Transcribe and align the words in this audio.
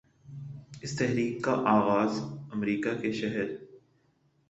اس 0.81 0.95
تحریک 0.95 1.43
کا 1.43 1.53
آغاز 1.67 2.21
امریکہ 2.51 2.93
کہ 3.01 3.11
شہر 3.11 3.45